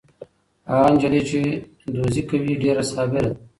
هغه 0.69 0.87
نجلۍ 0.93 1.21
چې 1.29 1.39
دوزي 1.95 2.21
کوي 2.29 2.51
ډېره 2.61 2.83
صابره 2.91 3.25
ده. 3.29 3.35